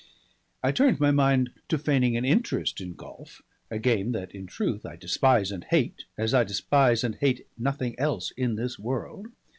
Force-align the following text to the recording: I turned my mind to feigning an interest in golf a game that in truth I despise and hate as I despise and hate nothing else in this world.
I 0.63 0.71
turned 0.71 0.99
my 0.99 1.11
mind 1.11 1.51
to 1.69 1.77
feigning 1.77 2.17
an 2.17 2.25
interest 2.25 2.81
in 2.81 2.93
golf 2.95 3.43
a 3.69 3.77
game 3.77 4.13
that 4.13 4.31
in 4.33 4.47
truth 4.47 4.83
I 4.83 4.95
despise 4.95 5.51
and 5.51 5.63
hate 5.63 6.05
as 6.17 6.33
I 6.33 6.43
despise 6.43 7.03
and 7.03 7.13
hate 7.17 7.45
nothing 7.55 7.93
else 7.99 8.31
in 8.31 8.55
this 8.55 8.79
world. 8.79 9.27